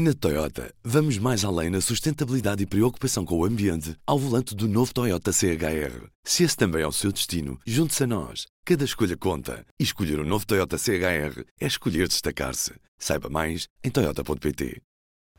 [0.00, 4.68] Na Toyota, vamos mais além na sustentabilidade e preocupação com o ambiente ao volante do
[4.68, 6.06] novo Toyota CHR.
[6.22, 8.46] Se esse também é o seu destino, junte-se a nós.
[8.64, 9.66] Cada escolha conta.
[9.76, 12.74] E escolher o um novo Toyota CHR é escolher destacar-se.
[12.96, 14.80] Saiba mais em Toyota.pt.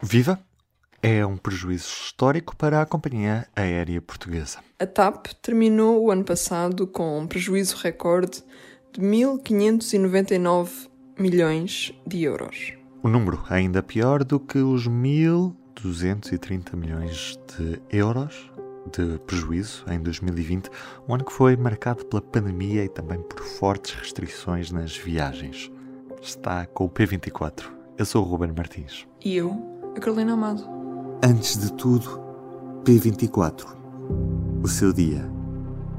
[0.03, 0.37] Viva!
[1.01, 4.59] É um prejuízo histórico para a companhia aérea portuguesa.
[4.77, 8.43] A TAP terminou o ano passado com um prejuízo recorde
[8.91, 12.78] de 1.599 milhões de euros.
[13.01, 18.51] O número ainda pior do que os 1.230 milhões de euros
[18.91, 20.69] de prejuízo em 2020,
[21.07, 25.71] um ano que foi marcado pela pandemia e também por fortes restrições nas viagens.
[26.21, 27.71] Está com o P24.
[27.97, 29.07] Eu sou o Ruben Martins.
[29.23, 30.67] E eu, a Carolina Amado.
[31.23, 32.21] Antes de tudo,
[32.83, 33.65] P24.
[34.61, 35.25] O seu dia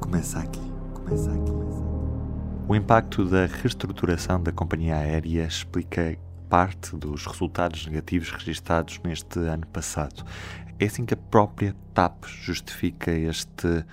[0.00, 0.60] começa aqui.
[0.92, 1.52] Começa aqui.
[2.68, 6.16] O impacto da reestruturação da companhia aérea explica
[6.50, 10.24] parte dos resultados negativos registados neste ano passado.
[10.80, 13.84] É assim que a própria TAP justifica este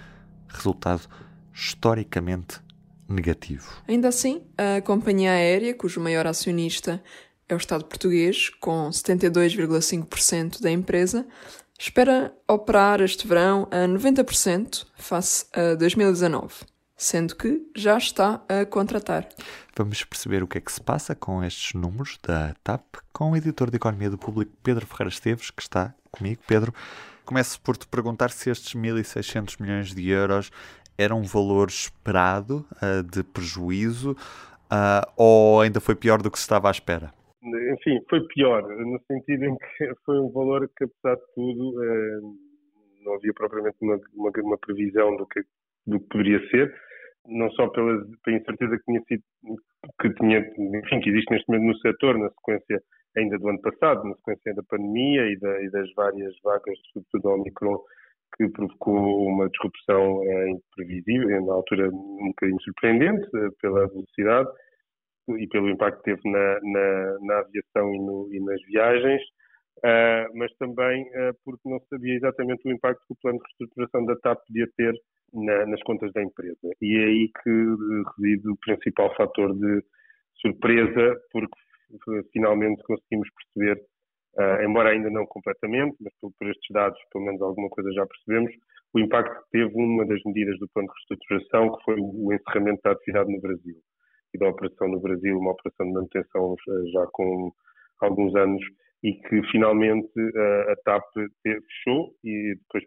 [0.48, 1.08] resultado
[1.54, 2.60] historicamente
[3.08, 3.84] negativo.
[3.88, 7.02] Ainda assim, a companhia aérea, cujo maior acionista
[7.48, 11.26] é o Estado português, com 72,5% da empresa,
[11.80, 19.30] espera operar este verão a 90% face a 2019 sendo que já está a contratar.
[19.78, 23.38] Vamos perceber o que é que se passa com estes números da TAP com o
[23.38, 26.42] editor de Economia do Público Pedro Ferreira Esteves, que está comigo.
[26.48, 26.74] Pedro,
[27.24, 30.52] começo por te perguntar se estes 1.600 milhões de euros
[30.98, 36.46] era um valor esperado uh, de prejuízo uh, ou ainda foi pior do que se
[36.46, 37.14] estava à espera?
[37.44, 42.36] Enfim, foi pior, no sentido em que foi um valor que, apesar de tudo, uh,
[43.06, 45.42] não havia propriamente uma, uma, uma previsão do que,
[45.86, 46.87] do que poderia ser
[47.28, 49.24] não só pela, pela incerteza que tinha sido,
[50.02, 52.82] que tinha, enfim, que existe neste momento no setor, na sequência
[53.18, 57.30] ainda do ano passado, na sequência da pandemia e, da, e das várias vagas, sobretudo
[57.30, 57.80] ao Omicron,
[58.36, 64.50] que provocou uma disrupção é, imprevisível, na altura um bocadinho surpreendente, eh, pela velocidade
[65.30, 69.22] e pelo impacto que teve na, na, na aviação e, no, e, nas viagens,
[69.78, 74.06] uh, mas também uh, porque não sabia exatamente o impacto que o plano de reestruturação
[74.06, 74.94] da TAP podia ter
[75.34, 76.58] na, nas contas da empresa.
[76.82, 77.50] E é aí que
[78.18, 79.84] reside o principal fator de
[80.42, 81.58] surpresa, porque
[82.32, 83.82] finalmente conseguimos perceber,
[84.38, 88.06] uh, embora ainda não completamente, mas por, por, estes dados, pelo menos alguma coisa já
[88.06, 88.54] percebemos,
[88.94, 92.34] o impacto que teve uma das medidas do plano de reestruturação, que foi o, o
[92.34, 93.76] encerramento da atividade no Brasil
[94.34, 97.52] e da operação no Brasil, uma operação de manutenção uh, já com
[98.02, 98.64] alguns anos,
[99.04, 101.04] e que finalmente uh, a TAP
[101.44, 102.84] fechou e depois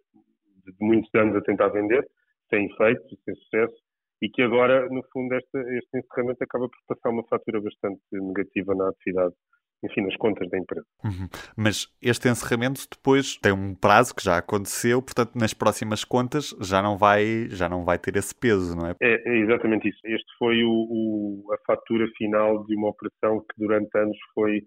[0.66, 2.06] de muitos anos a tentar vender,
[2.48, 3.76] sem efeito, sem sucesso,
[4.22, 8.74] e que agora, no fundo, este, este encerramento acaba por passar uma fatura bastante negativa
[8.74, 9.34] na atividade
[9.82, 10.86] enfim, nas contas da empresa.
[11.04, 11.28] Uhum.
[11.56, 16.82] Mas este encerramento depois tem um prazo que já aconteceu, portanto, nas próximas contas já
[16.82, 18.94] não vai, já não vai ter esse peso, não é?
[19.00, 19.98] É, é exatamente isso.
[20.04, 24.62] Este foi o, o, a fatura final de uma operação que durante anos foi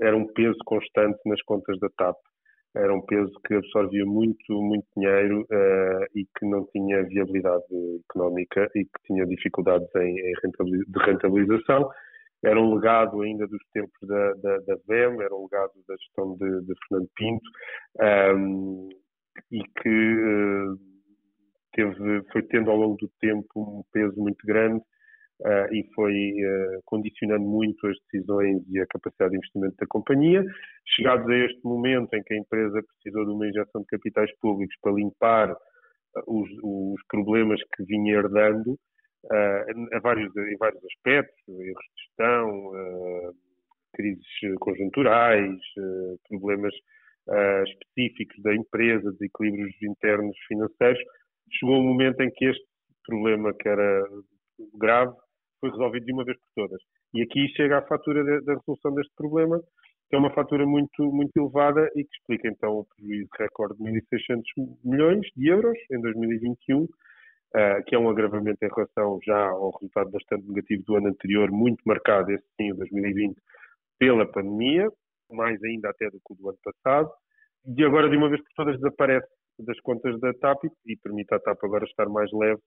[0.00, 2.16] era um peso constante nas contas da TAP
[2.76, 7.64] era um peso que absorvia muito, muito dinheiro uh, e que não tinha viabilidade
[8.10, 10.32] económica e que tinha dificuldades em, em
[10.86, 11.88] de rentabilização.
[12.44, 16.36] Era um legado ainda dos tempos da, da, da VEM, era um legado da gestão
[16.36, 17.50] de, de Fernando Pinto
[17.98, 18.88] um, ehm,
[19.50, 20.78] e que uh,
[21.72, 24.84] teve, foi tendo ao longo do tempo um peso muito grande
[25.40, 30.44] uh, e foi uh, condicionando muito as decisões e a capacidade de investimento da companhia.
[30.94, 34.74] Chegados a este momento em que a empresa precisou de uma injeção de capitais públicos
[34.80, 35.56] para limpar uh,
[36.26, 38.78] os, os, problemas que vinha herdando,
[39.92, 42.72] a vários, em vários aspectos, erros de gestão,
[43.92, 44.24] crises
[44.60, 45.58] conjunturais,
[46.28, 46.72] problemas
[47.66, 51.02] específicos da empresa, desequilíbrios internos financeiros,
[51.58, 52.64] chegou um momento em que este
[53.04, 54.04] problema, que era
[54.78, 55.16] grave,
[55.66, 56.82] foi resolvido de uma vez por todas.
[57.14, 59.60] E aqui chega a fatura da resolução deste problema,
[60.08, 63.84] que é uma fatura muito, muito elevada e que explica então o prejuízo recorde de
[63.84, 64.42] 1.600
[64.84, 66.88] milhões de euros em 2021, uh,
[67.54, 71.50] eh, que é um agravamento em relação já ao resultado bastante negativo do ano anterior,
[71.50, 73.36] muito marcado, esse sim, 2020,
[73.98, 74.88] pela pandemia,
[75.32, 77.10] mais ainda até do que o do ano passado,
[77.76, 79.26] e agora de uma vez por todas desaparece
[79.58, 82.60] das contas da TAP e permite à TAP agora estar mais leve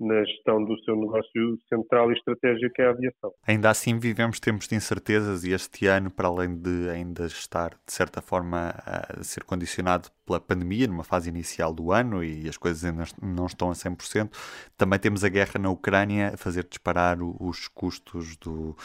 [0.00, 3.32] na gestão do seu negócio central e estratégico, que é a aviação.
[3.46, 7.92] Ainda assim, vivemos tempos de incertezas e este ano, para além de ainda estar, de
[7.92, 12.84] certa forma, a ser condicionado pela pandemia, numa fase inicial do ano e as coisas
[12.84, 14.30] ainda não estão a 100%,
[14.76, 18.76] também temos a guerra na Ucrânia a fazer disparar os custos do,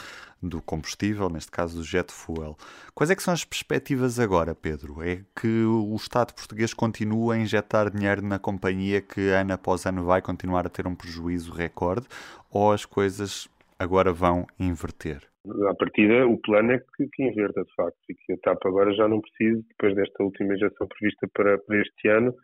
[0.42, 2.56] do combustível, neste caso do jet fuel.
[2.94, 5.02] Quais é que são as perspectivas agora, Pedro?
[5.02, 10.04] É que o Estado português continua a injetar dinheiro na companhia que ano após ano
[10.04, 12.06] vai continuar a ter um prejuízo recorde
[12.50, 13.48] ou as coisas
[13.78, 15.22] agora vão inverter?
[15.68, 18.92] À partida, o plano é que, que inverta, de facto, e que a TAP agora
[18.92, 22.34] já não precise, depois desta última injeção prevista para, para este ano,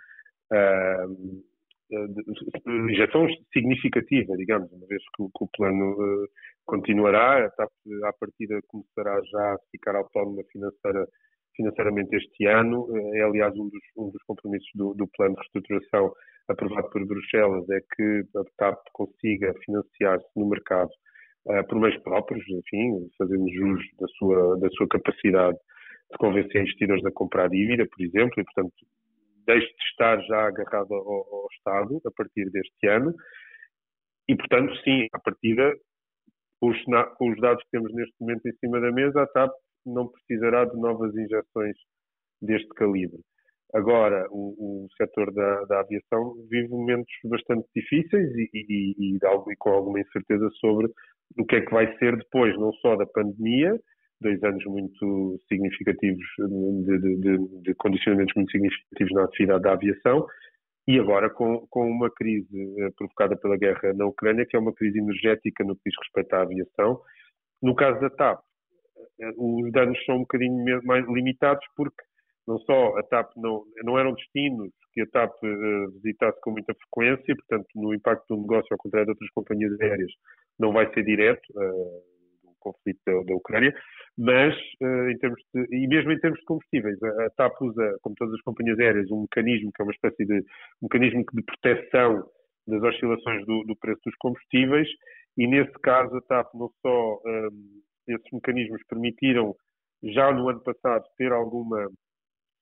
[0.51, 1.45] uh,
[2.89, 6.29] injeção significativa, digamos, uma vez que, que o plano uh,
[6.65, 7.71] continuará, a TAP
[8.05, 11.07] à partida começará já a ficar autónoma financeira,
[11.55, 16.13] financeiramente este ano, é aliás um dos, um dos compromissos do, do plano de reestruturação
[16.49, 20.91] aprovado por Bruxelas, é que a TAP consiga financiar-se no mercado
[21.47, 25.57] uh, por meios próprios, enfim, fazendo jus da sua, da sua capacidade
[26.11, 28.73] de convencer investidores a comprar dívida, por exemplo, e, portanto,
[29.47, 33.15] deixe de estar já agarrado ao, ao Estado a partir deste ano.
[34.29, 35.73] E, portanto, sim, a partida,
[36.61, 36.85] com os,
[37.17, 39.53] com os dados que temos neste momento em cima da mesa, a TAP
[39.85, 41.77] não precisará de novas injeções
[42.43, 43.21] deste calibre.
[43.75, 49.57] Agora, o, o setor da, da, aviação vive momentos bastante difíceis e, e, e, e,
[49.59, 50.89] com alguma incerteza sobre
[51.39, 53.79] o que é que vai ser depois, não só da pandemia,
[54.21, 60.27] dois anos muito significativos, de, de, de, de condicionamentos muito significativos na atividade da aviação,
[60.89, 62.47] e agora com, com uma crise
[62.79, 66.33] eh, provocada pela guerra na Ucrânia, que é uma crise energética no que diz respeito
[66.35, 67.01] à aviação.
[67.61, 68.41] No caso da TAP,
[69.21, 72.03] eh, os danos são um bocadinho mais limitados porque
[72.47, 76.73] não só a TAP não, não eram destinos que a TAP uh, visitasse com muita
[76.75, 80.13] frequência, portanto, no impacto do negócio, ao contrário de outras companhias aéreas,
[80.59, 82.03] não vai ser direto uh,
[82.67, 83.75] conflito da, da Ucrânia,
[84.19, 88.15] mas uh, em termos de, e mesmo em termos de combustíveis, a, TAP usa, como
[88.17, 90.39] todas as companhias aéreas, um mecanismo que é uma espécie de
[90.81, 92.25] um mecanismo de proteção
[92.67, 94.89] das oscilações do, do preço dos combustíveis,
[95.37, 99.55] e nesse caso a TAP não só um, esses mecanismos permitiram
[100.03, 101.89] já no ano passado ter alguma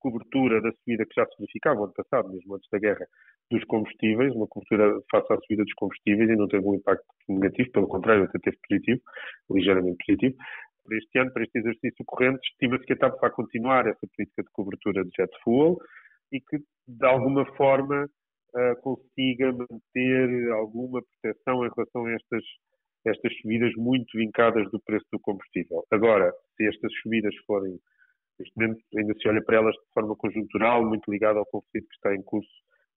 [0.04, 3.06] cobertura da subida que já se verificava no ano passado, mesmo antes da guerra,
[3.50, 7.70] dos combustíveis, uma cobertura face à subida dos combustíveis e não teve um impacto negativo,
[7.72, 9.00] pelo contrário, até teve positivo,
[9.50, 10.36] ligeiramente positivo.
[10.84, 14.42] Para este ano, para este exercício corrente, estima-se que a TAP vai continuar essa política
[14.42, 15.78] de cobertura de jet fuel
[16.32, 22.44] e que, de alguma forma, uh, consiga manter alguma proteção em relação a estas,
[23.06, 25.84] estas subidas muito vincadas do preço do combustível.
[25.90, 27.78] Agora, se estas subidas forem
[28.38, 31.94] Neste momento ainda se olha para elas de forma conjuntural, muito ligada ao conflito que
[31.94, 32.50] está em curso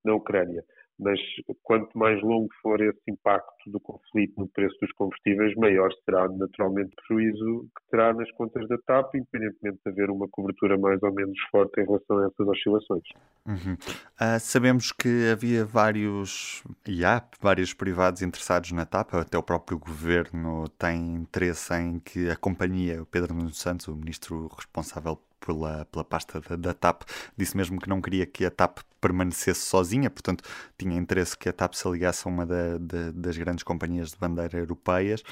[0.03, 0.63] na Ucrânia.
[0.99, 1.19] Mas
[1.63, 6.91] quanto mais longo for esse impacto do conflito no preço dos combustíveis, maior será naturalmente
[6.93, 11.13] o prejuízo que terá nas contas da TAP, independentemente de haver uma cobertura mais ou
[11.13, 13.03] menos forte em relação a essas oscilações.
[13.45, 13.73] Uhum.
[13.73, 19.77] Uh, sabemos que havia vários, e há vários privados interessados na TAP, até o próprio
[19.77, 25.85] governo tem interesse em que a companhia, o Pedro Nuno Santos, o ministro responsável pela,
[25.85, 27.03] pela pasta da, da, TAP,
[27.35, 30.43] disse mesmo que não queria que a TAP permanecesse sozinha, portanto
[30.77, 34.17] tinha interesse que a TAP se ligasse a uma da, da, das grandes companhias de
[34.17, 35.23] bandeira europeias.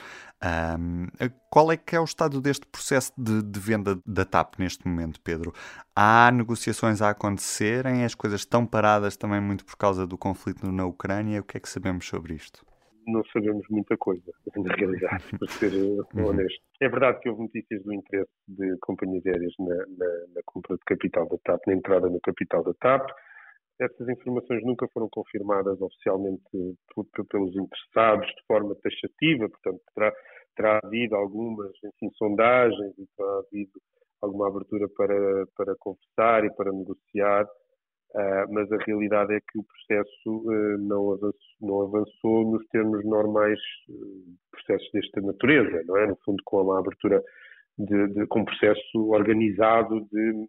[0.79, 1.07] Um,
[1.49, 5.19] qual é que é o estado deste processo de, de, venda da TAP neste momento,
[5.21, 5.53] Pedro?
[5.95, 8.03] Há negociações a acontecerem?
[8.03, 11.41] As coisas estão paradas também muito por causa do conflito na Ucrânia?
[11.41, 12.65] O que é que sabemos sobre isto?
[13.07, 16.27] Não sabemos muita coisa, na realidade, para ser uhum.
[16.27, 16.59] honesto.
[16.81, 20.83] É verdade que houve notícias do interesse de companhias aéreas na, na, na, compra de
[20.85, 23.09] capital da TAP, na entrada no capital da TAP.
[23.79, 26.43] Essas informações nunca foram confirmadas oficialmente
[27.29, 30.13] pelos interessados de forma taxativa, portanto, terá,
[30.55, 33.71] terá havido algumas enfim, sondagens e terá havido
[34.21, 37.45] alguma abertura para, para conversar e para negociar
[38.15, 43.03] Uh, mas a realidade é que o processo uh, não, avançou, não, avançou, nos termos
[43.03, 46.07] normais uh, processos desta natureza, não é?
[46.07, 47.21] No fundo, com uma abertura
[47.77, 50.47] de, de com processo organizado de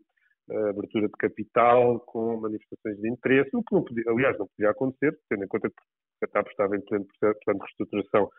[0.69, 5.19] abertura de capital, com manifestações de interesse, o que não podia, aliás não podia acontecer,
[5.29, 8.31] tendo em conta que a TAP estava em pleno processo plano de reestruturação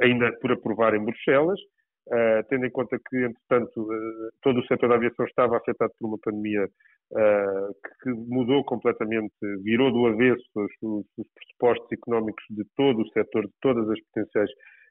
[0.00, 1.60] ainda por aprovar em Bruxelas,
[2.08, 6.08] Uh, tendo em conta que, entretanto, uh, todo o setor da aviação estava afetado por
[6.08, 9.32] uma pandemia uh, que mudou completamente,
[9.62, 14.00] virou do avesso os, os, os, pressupostos económicos de todo o setor, de todas as
[14.06, 14.50] potenciais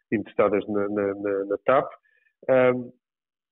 [0.09, 1.91] interessadas na, na, na, na TAP,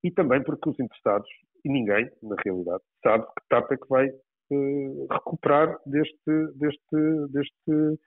[0.02, 1.28] e também porque os interessados,
[1.64, 4.10] e ninguém, na realidade, sabe que TAP é que vai
[5.10, 7.98] recuperar deste, deste, deste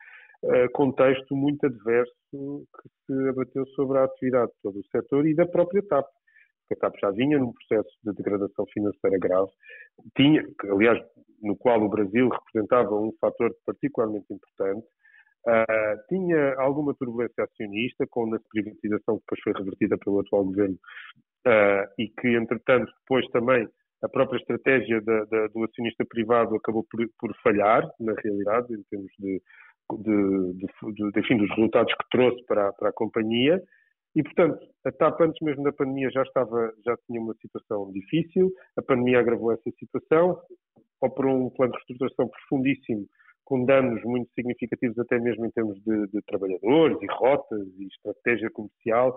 [0.74, 2.14] contexto muito adverso
[2.82, 6.06] que se abateu sobre a atividade de todo o setor e da própria TAP.
[6.72, 9.52] A TAP já vinha num processo de degradação financeira grave,
[10.18, 11.00] tinha, aliás,
[11.42, 14.88] no qual o Brasil representava um fator particularmente importante,
[15.46, 20.78] Uh, tinha alguma turbulência acionista com a privatização que depois foi revertida pelo atual governo
[21.46, 23.68] uh, e que, entretanto, depois também
[24.02, 28.84] a própria estratégia da, da, do acionista privado acabou por, por, falhar, na realidade, em
[28.84, 29.42] termos de,
[29.98, 33.62] de, de, de enfim, dos resultados que trouxe para, para a companhia.
[34.16, 38.52] E, portanto, a TAP, antes mesmo da pandemia, já, estava, já tinha uma situação difícil,
[38.78, 40.40] a pandemia agravou essa situação,
[41.02, 43.08] operou um plano de reestruturação profundíssimo
[43.44, 48.50] com danos muito significativos, até mesmo em termos de, de trabalhadores e rotas e estratégia
[48.52, 49.16] comercial,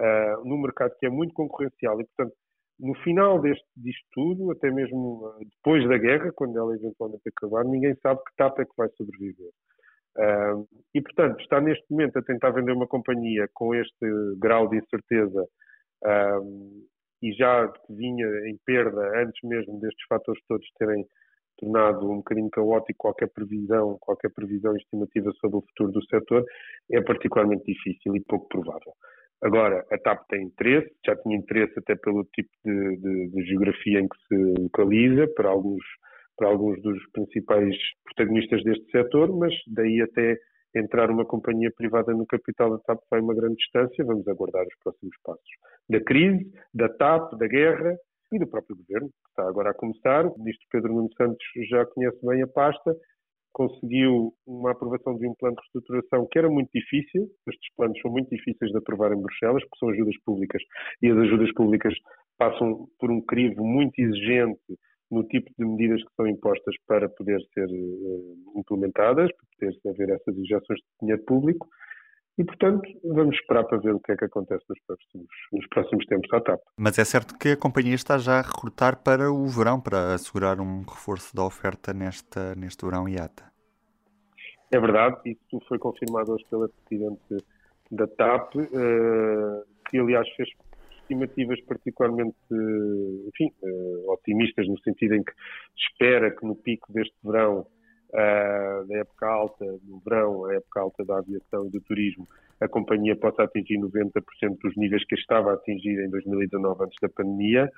[0.00, 2.00] uh, no mercado que é muito concorrencial.
[2.00, 2.36] E, portanto,
[2.78, 7.64] no final deste, disto tudo, até mesmo uh, depois da guerra, quando ela eventualmente acabar,
[7.64, 9.50] ninguém sabe que TAP é que vai sobreviver.
[10.94, 14.06] E, portanto, está neste momento a tentar vender uma companhia com este
[14.38, 15.44] grau de incerteza
[17.22, 21.04] e já vinha em perda antes mesmo destes fatores todos terem
[21.58, 26.44] tornado um bocadinho caótico qualquer previsão, qualquer previsão estimativa sobre o futuro do setor,
[26.90, 28.92] é particularmente difícil e pouco provável.
[29.42, 34.00] Agora, a TAP tem interesse, já tinha interesse até pelo tipo de, de, de geografia
[34.00, 35.84] em que se localiza, para alguns,
[36.36, 40.36] para alguns dos principais protagonistas deste setor, mas daí até
[40.74, 44.74] entrar uma companhia privada no capital da TAP vai uma grande distância, vamos aguardar os
[44.82, 45.48] próximos passos.
[45.88, 47.96] Da crise, da TAP, da guerra,
[48.34, 50.26] e do próprio governo, que está agora a começar.
[50.26, 52.96] O ministro Pedro Nuno Santos já conhece bem a pasta,
[53.52, 57.28] conseguiu uma aprovação de um plano de reestruturação que era muito difícil.
[57.48, 60.62] Estes planos são muito difíceis de aprovar em Bruxelas, porque são ajudas públicas
[61.00, 61.94] e as ajudas públicas
[62.36, 64.60] passam por um crivo muito exigente
[65.10, 70.14] no tipo de medidas que são impostas para poder ser uh, implementadas, para poder haver
[70.16, 71.68] essas injeções de dinheiro público.
[72.36, 76.04] E, portanto, vamos esperar para ver o que é que acontece nos próximos, nos próximos
[76.06, 76.60] tempos à TAP.
[76.76, 80.60] Mas é certo que a companhia está já a recrutar para o verão, para assegurar
[80.60, 83.44] um reforço da oferta nesta, neste verão IATA.
[84.72, 87.44] É verdade, isso foi confirmado hoje pela Presidente
[87.92, 90.48] da TAP, eh, que aliás fez
[91.02, 93.93] estimativas particularmente, enfim, eh,
[94.24, 95.32] otimistas, no sentido em que
[95.76, 101.04] espera que no pico deste verão uh, da época alta, no verão, a época alta
[101.04, 102.26] da aviação e do turismo,
[102.60, 104.22] a companhia possa atingir 90%
[104.62, 107.70] dos níveis que estava a atingir em 2019 antes da pandemia.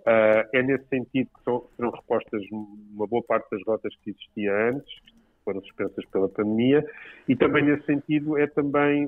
[0.00, 4.70] Uh, é nesse sentido que são, serão repostas uma boa parte das rotas que existia
[4.70, 6.84] antes, que foram suspensas pela pandemia,
[7.28, 9.06] e também nesse sentido é também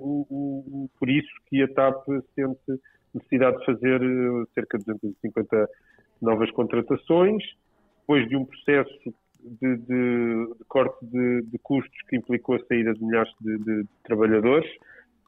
[0.99, 2.81] por isso que a TAP sente
[3.15, 5.69] necessidade de fazer eh, cerca de 250
[6.25, 7.43] novas contratações,
[8.00, 12.95] depois de um processo de, de, de corte de, de, custos que implicou a saída
[12.95, 14.71] de milhares de, trabalhadores.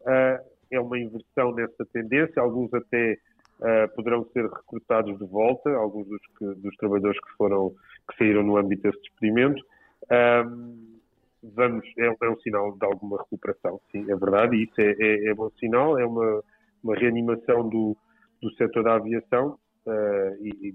[0.03, 3.19] Uh, é uma inversão nessa tendência, alguns até
[3.61, 7.71] uh, poderão ser recrutados de volta, alguns dos, que, dos, trabalhadores que foram
[8.09, 9.63] que saíram no âmbito desse despedimento.
[10.11, 10.97] Um,
[11.43, 15.29] vamos, é, é, um sinal de alguma recuperação, sim, é verdade, e isso é, é,
[15.29, 16.43] é bom sinal, é uma,
[16.83, 17.97] uma reanimação do,
[18.41, 20.75] do setor da aviação, Uh, e, e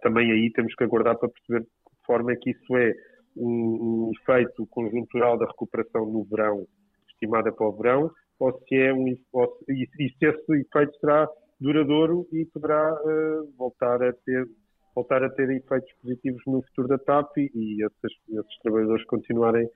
[0.00, 1.66] também aí temos que aguardar para perceber
[2.10, 2.92] forma é que isso é
[3.36, 6.66] um, um efeito conjuntural da recuperação no verão,
[7.08, 11.28] estimada para o verão, ou se é um ou, e, e se esse efeito será
[11.60, 14.48] duradouro e poderá uh, voltar a ter
[14.94, 19.68] voltar a ter efeitos positivos no futuro da TAP e, e esses, esses, trabalhadores continuarem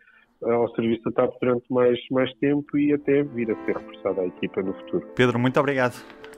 [0.43, 4.23] uh, ao serviço da TAP durante mais, mais tempo e até vir a ser reforçada
[4.23, 5.07] a equipa no futuro.
[5.15, 5.95] Pedro, muito obrigado.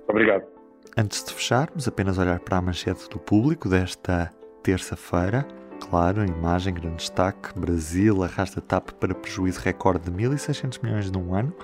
[0.08, 0.55] Obrigado.
[0.96, 5.46] Antes de fecharmos, apenas olhar para a manchete do público desta terça-feira.
[5.88, 7.58] Claro, a imagem, grande destaque.
[7.58, 11.54] Brasil arrasta TAP para prejuízo recorde de 1.600 milhões num ano.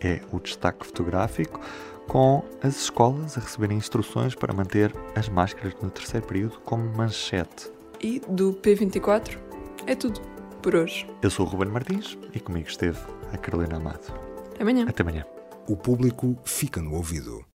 [0.00, 1.58] É o destaque fotográfico,
[2.06, 7.70] com as escolas a receberem instruções para manter as máscaras no terceiro período como manchete.
[8.00, 9.38] E do P24
[9.86, 10.20] é tudo
[10.62, 11.06] por hoje.
[11.22, 12.98] Eu sou o Ruben Martins e comigo esteve
[13.32, 14.12] a Carolina Amado.
[14.52, 14.86] Até amanhã.
[14.88, 15.24] Até amanhã.
[15.68, 17.44] O público fica no ouvido.